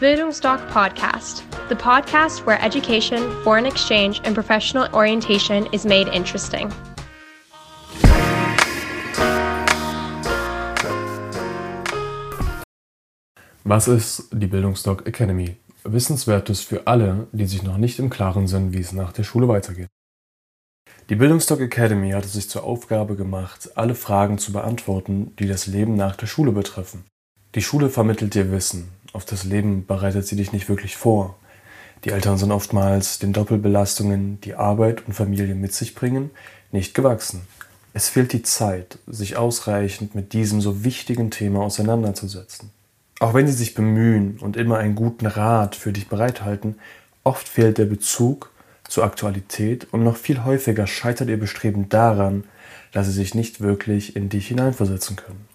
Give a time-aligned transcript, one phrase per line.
[0.00, 6.70] Bildungsdoc Podcast, the podcast where education, foreign exchange, and professional orientation is made interesting.
[13.64, 15.56] Was ist die Bildungsdoc Academy?
[15.82, 19.48] Wissenswertes für alle, die sich noch nicht im Klaren sind, wie es nach der Schule
[19.48, 19.88] weitergeht.
[21.08, 25.66] Die Bildungsdoc Academy hat es sich zur Aufgabe gemacht, alle Fragen zu beantworten, die das
[25.66, 27.02] Leben nach der Schule betreffen.
[27.54, 31.34] Die Schule vermittelt dir Wissen, auf das Leben bereitet sie dich nicht wirklich vor.
[32.04, 36.30] Die Eltern sind oftmals den Doppelbelastungen, die Arbeit und Familie mit sich bringen,
[36.70, 37.40] nicht gewachsen.
[37.92, 42.70] Es fehlt die Zeit, sich ausreichend mit diesem so wichtigen Thema auseinanderzusetzen.
[43.18, 46.76] Auch wenn sie sich bemühen und immer einen guten Rat für dich bereithalten,
[47.24, 48.52] oft fehlt der Bezug
[48.86, 52.44] zur Aktualität und noch viel häufiger scheitert ihr Bestreben daran,
[52.92, 55.47] dass sie sich nicht wirklich in dich hineinversetzen können.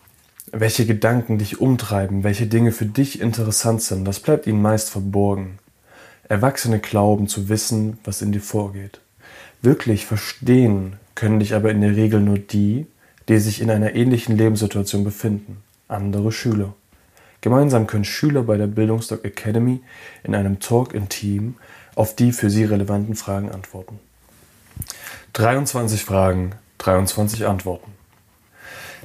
[0.56, 5.58] Welche Gedanken dich umtreiben, welche Dinge für dich interessant sind, das bleibt ihnen meist verborgen.
[6.30, 9.00] Erwachsene glauben zu wissen, was in dir vorgeht.
[9.64, 12.86] Wirklich verstehen können dich aber in der Regel nur die,
[13.30, 16.76] die sich in einer ähnlichen Lebenssituation befinden, andere Schüler.
[17.42, 19.82] Gemeinsam können Schüler bei der Bildungsdoc Academy
[20.24, 21.56] in einem Talk in Team
[21.96, 24.00] auf die für sie relevanten Fragen antworten.
[25.34, 27.93] 23 Fragen, 23 Antworten.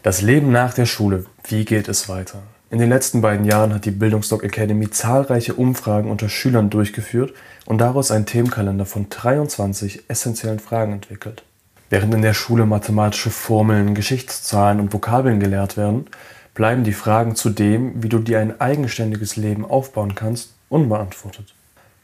[0.05, 2.39] Das Leben nach der Schule, wie geht es weiter?
[2.71, 7.35] In den letzten beiden Jahren hat die Bildungsdoc Academy zahlreiche Umfragen unter Schülern durchgeführt
[7.67, 11.43] und daraus einen Themenkalender von 23 essentiellen Fragen entwickelt.
[11.91, 16.07] Während in der Schule mathematische Formeln, Geschichtszahlen und Vokabeln gelehrt werden,
[16.55, 21.55] bleiben die Fragen zu dem, wie du dir ein eigenständiges Leben aufbauen kannst, unbeantwortet.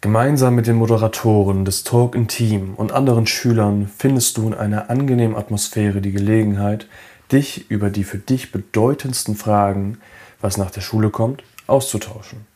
[0.00, 4.90] Gemeinsam mit den Moderatoren des Talk in Team und anderen Schülern findest du in einer
[4.90, 6.86] angenehmen Atmosphäre die Gelegenheit,
[7.34, 9.98] dich über die für dich bedeutendsten Fragen,
[10.40, 12.46] was nach der Schule kommt, auszutauschen.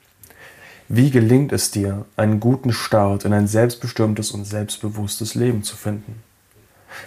[0.88, 6.22] Wie gelingt es dir, einen guten Start in ein selbstbestimmtes und selbstbewusstes Leben zu finden?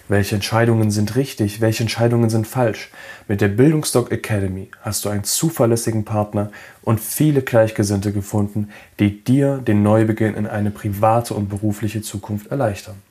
[0.07, 2.91] Welche Entscheidungen sind richtig, welche Entscheidungen sind falsch?
[3.27, 6.51] Mit der Bildungsdoc Academy hast du einen zuverlässigen Partner
[6.83, 13.01] und viele Gleichgesinnte gefunden, die dir den Neubeginn in eine private und berufliche Zukunft erleichtern.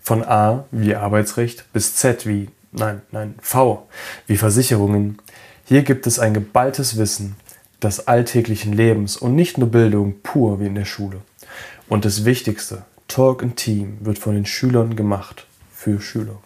[0.00, 3.88] Von A wie Arbeitsrecht bis Z wie, nein, nein, V
[4.26, 5.18] wie Versicherungen.
[5.64, 7.36] Hier gibt es ein geballtes Wissen
[7.82, 11.22] des alltäglichen Lebens und nicht nur Bildung pur wie in der Schule.
[11.88, 16.38] Und das Wichtigste, Talk and Team wird von den Schülern gemacht für Schüler.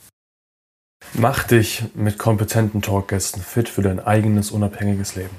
[1.15, 5.37] Mach dich mit kompetenten Talkgästen fit für dein eigenes unabhängiges Leben.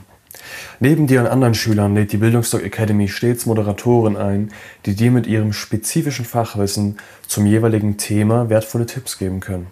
[0.79, 4.51] Neben dir und anderen Schülern lädt die Bildungsdoc Academy stets Moderatoren ein,
[4.85, 9.67] die dir mit ihrem spezifischen Fachwissen zum jeweiligen Thema wertvolle Tipps geben können.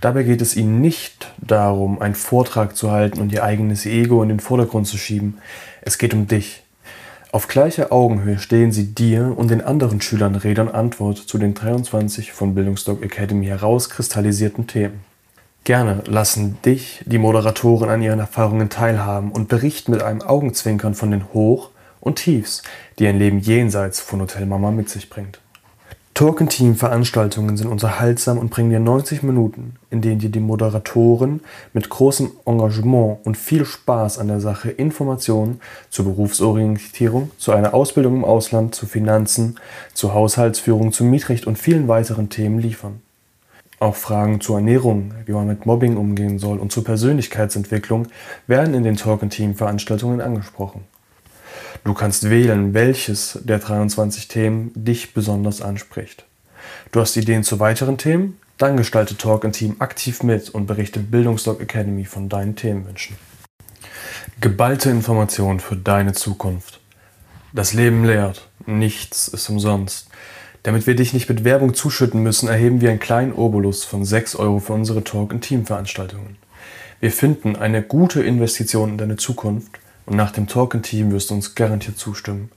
[0.00, 4.28] Dabei geht es ihnen nicht darum, einen Vortrag zu halten und ihr eigenes Ego in
[4.28, 5.38] den Vordergrund zu schieben.
[5.82, 6.62] Es geht um dich,
[7.36, 11.52] auf gleicher Augenhöhe stehen sie dir und den anderen Schülern Rede und Antwort zu den
[11.52, 15.04] 23 von Bildungsdoc Academy herauskristallisierten Themen.
[15.64, 21.10] Gerne lassen dich die Moderatoren an ihren Erfahrungen teilhaben und berichten mit einem Augenzwinkern von
[21.10, 22.62] den Hoch- und Tiefs,
[22.98, 25.40] die ein Leben jenseits von Hotel Mama mit sich bringt.
[26.16, 31.40] Talk-Team-Veranstaltungen sind unterhaltsam und bringen dir 90 Minuten, in denen dir die Moderatoren
[31.74, 35.60] mit großem Engagement und viel Spaß an der Sache Informationen
[35.90, 39.56] zur Berufsorientierung, zu einer Ausbildung im Ausland, zu Finanzen,
[39.92, 43.02] zur Haushaltsführung, zum Mietrecht und vielen weiteren Themen liefern.
[43.78, 48.06] Auch Fragen zur Ernährung, wie man mit Mobbing umgehen soll und zur Persönlichkeitsentwicklung
[48.46, 50.84] werden in den Talk-Team-Veranstaltungen angesprochen.
[51.84, 56.24] Du kannst wählen, welches der 23 Themen dich besonders anspricht.
[56.92, 58.38] Du hast Ideen zu weiteren Themen?
[58.58, 63.16] Dann gestalte Talk in Team aktiv mit und berichte Bildungsdoc Academy von deinen Themenwünschen.
[64.40, 66.80] Geballte Informationen für deine Zukunft.
[67.52, 70.08] Das Leben lehrt, nichts ist umsonst.
[70.62, 74.36] Damit wir dich nicht mit Werbung zuschütten müssen, erheben wir einen kleinen Obolus von 6
[74.36, 76.36] Euro für unsere Talk- in Team-Veranstaltungen.
[76.98, 81.54] Wir finden eine gute Investition in deine Zukunft und nach dem Talk-in-Team wirst du uns
[81.54, 82.50] garantiert zustimmen.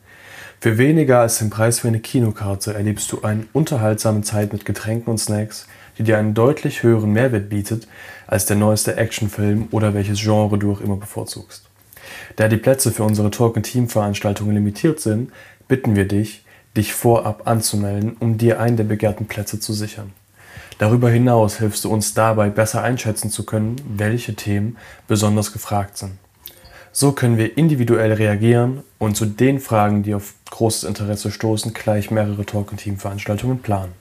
[0.61, 5.09] Für weniger als den Preis für eine Kinokarte erlebst du eine unterhaltsame Zeit mit Getränken
[5.09, 5.67] und Snacks,
[5.97, 7.87] die dir einen deutlich höheren Mehrwert bietet
[8.27, 11.63] als der neueste Actionfilm oder welches Genre du auch immer bevorzugst.
[12.35, 15.31] Da die Plätze für unsere Talk-in-Team-Veranstaltungen limitiert sind,
[15.67, 16.43] bitten wir dich,
[16.75, 20.11] dich vorab anzumelden, um dir einen der begehrten Plätze zu sichern.
[20.77, 26.11] Darüber hinaus hilfst du uns dabei, besser einschätzen zu können, welche Themen besonders gefragt sind.
[26.91, 32.11] So können wir individuell reagieren und zu den Fragen, die auf großes Interesse stoßen, gleich
[32.11, 33.93] mehrere Talk- und Team-Veranstaltungen planen.